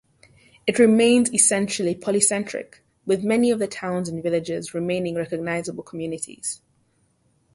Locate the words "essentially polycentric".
1.31-2.79